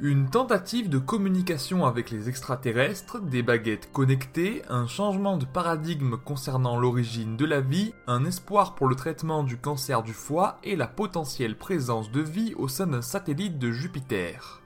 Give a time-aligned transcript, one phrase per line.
[0.00, 6.78] Une tentative de communication avec les extraterrestres, des baguettes connectées, un changement de paradigme concernant
[6.78, 10.86] l'origine de la vie, un espoir pour le traitement du cancer du foie et la
[10.86, 14.62] potentielle présence de vie au sein d'un satellite de Jupiter.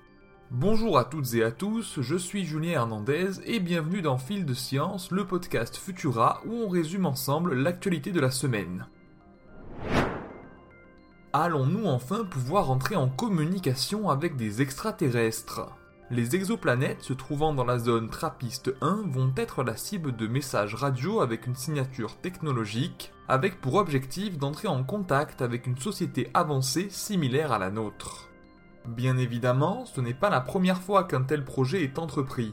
[0.50, 4.53] Bonjour à toutes et à tous, je suis Julien Hernandez et bienvenue dans Fil de
[4.53, 8.86] Science, le podcast Futura où on résume ensemble l'actualité de la semaine
[11.32, 15.63] allons-nous enfin pouvoir entrer en communication avec des extraterrestres?
[16.11, 20.75] Les exoplanètes se trouvant dans la zone Trappiste 1 vont être la cible de messages
[20.75, 26.89] radio avec une signature technologique, avec pour objectif d'entrer en contact avec une société avancée
[26.90, 28.29] similaire à la nôtre.
[28.87, 32.53] Bien évidemment, ce n'est pas la première fois qu'un tel projet est entrepris,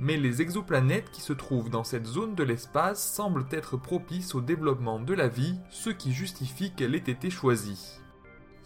[0.00, 4.40] mais les exoplanètes qui se trouvent dans cette zone de l'espace semblent être propices au
[4.40, 8.00] développement de la vie, ce qui justifie qu'elle ait été choisie.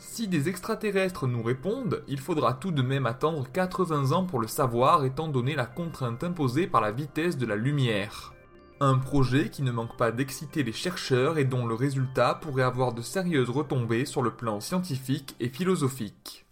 [0.00, 4.48] Si des extraterrestres nous répondent, il faudra tout de même attendre 80 ans pour le
[4.48, 8.32] savoir étant donné la contrainte imposée par la vitesse de la lumière.
[8.80, 12.94] Un projet qui ne manque pas d'exciter les chercheurs et dont le résultat pourrait avoir
[12.94, 16.46] de sérieuses retombées sur le plan scientifique et philosophique.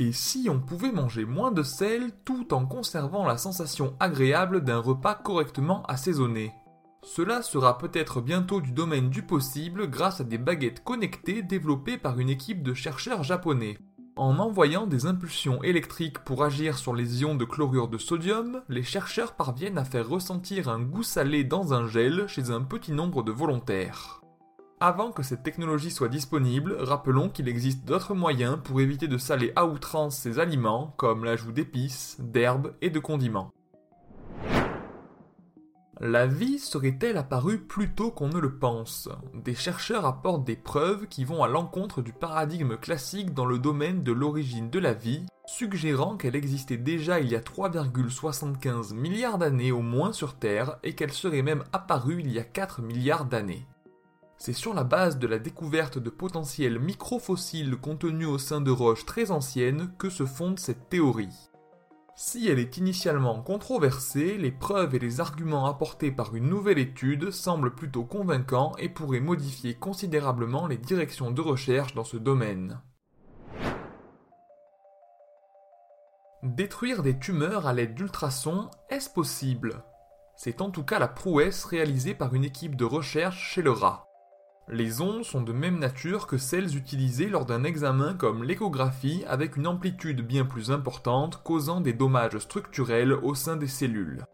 [0.00, 4.80] Et si on pouvait manger moins de sel tout en conservant la sensation agréable d'un
[4.80, 6.52] repas correctement assaisonné?
[7.04, 12.18] Cela sera peut-être bientôt du domaine du possible grâce à des baguettes connectées développées par
[12.18, 13.78] une équipe de chercheurs japonais.
[14.16, 18.84] En envoyant des impulsions électriques pour agir sur les ions de chlorure de sodium, les
[18.84, 23.22] chercheurs parviennent à faire ressentir un goût salé dans un gel chez un petit nombre
[23.22, 24.22] de volontaires.
[24.80, 29.52] Avant que cette technologie soit disponible, rappelons qu'il existe d'autres moyens pour éviter de saler
[29.56, 33.50] à outrance ces aliments, comme l'ajout d'épices, d'herbes et de condiments.
[36.00, 39.08] La vie serait-elle apparue plus tôt qu'on ne le pense?
[39.32, 44.02] Des chercheurs apportent des preuves qui vont à l'encontre du paradigme classique dans le domaine
[44.02, 49.70] de l'origine de la vie, suggérant qu'elle existait déjà il y a 3,75 milliards d'années
[49.70, 53.68] au moins sur Terre et qu'elle serait même apparue il y a 4 milliards d'années.
[54.36, 59.06] C'est sur la base de la découverte de potentiels microfossiles contenus au sein de roches
[59.06, 61.50] très anciennes que se fonde cette théorie.
[62.16, 67.32] Si elle est initialement controversée, les preuves et les arguments apportés par une nouvelle étude
[67.32, 72.80] semblent plutôt convaincants et pourraient modifier considérablement les directions de recherche dans ce domaine.
[76.44, 79.82] Détruire des tumeurs à l'aide d'ultrasons, est-ce possible?
[80.36, 84.06] C'est en tout cas la prouesse réalisée par une équipe de recherche chez le rat.
[84.68, 89.56] Les ondes sont de même nature que celles utilisées lors d'un examen comme l'échographie avec
[89.56, 94.24] une amplitude bien plus importante causant des dommages structurels au sein des cellules.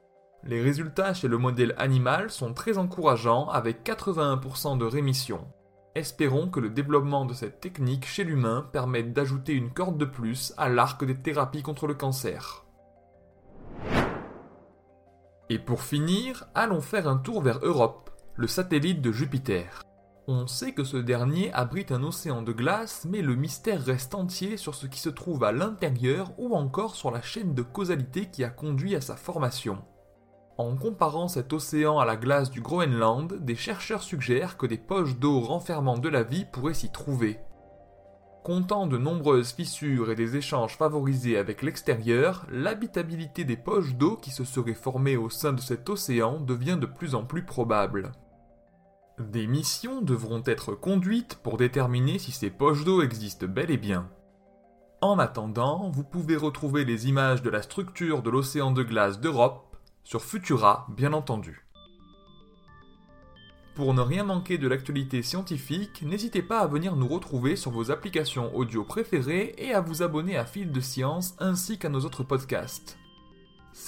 [0.44, 5.48] Les résultats chez le modèle animal sont très encourageants avec 81% de rémission.
[5.96, 10.54] Espérons que le développement de cette technique chez l'humain permette d'ajouter une corde de plus
[10.56, 12.64] à l'arc des thérapies contre le cancer.
[15.48, 19.82] Et pour finir, allons faire un tour vers Europe, le satellite de Jupiter.
[20.32, 24.56] On sait que ce dernier abrite un océan de glace, mais le mystère reste entier
[24.56, 28.44] sur ce qui se trouve à l'intérieur ou encore sur la chaîne de causalité qui
[28.44, 29.82] a conduit à sa formation.
[30.56, 35.18] En comparant cet océan à la glace du Groenland, des chercheurs suggèrent que des poches
[35.18, 37.40] d'eau renfermant de la vie pourraient s'y trouver.
[38.44, 44.30] Comptant de nombreuses fissures et des échanges favorisés avec l'extérieur, l'habitabilité des poches d'eau qui
[44.30, 48.12] se seraient formées au sein de cet océan devient de plus en plus probable.
[49.20, 54.08] Des missions devront être conduites pour déterminer si ces poches d'eau existent bel et bien.
[55.02, 59.76] En attendant, vous pouvez retrouver les images de la structure de l'océan de glace d'Europe
[60.04, 61.66] sur Futura, bien entendu.
[63.74, 67.90] Pour ne rien manquer de l'actualité scientifique, n'hésitez pas à venir nous retrouver sur vos
[67.90, 72.24] applications audio préférées et à vous abonner à Fil de Science ainsi qu'à nos autres
[72.24, 72.99] podcasts.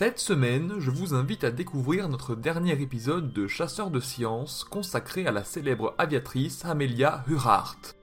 [0.02, 5.28] Cette semaine, je vous invite à découvrir notre dernier épisode de Chasseurs de sciences consacré
[5.28, 7.94] à la célèbre aviatrice Amelia Earhart.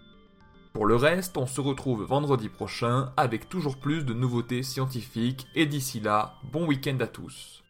[0.71, 5.65] Pour le reste, on se retrouve vendredi prochain avec toujours plus de nouveautés scientifiques et
[5.65, 7.65] d'ici là, bon week-end à tous.